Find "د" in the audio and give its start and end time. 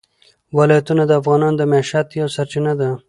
1.07-1.11, 1.59-1.63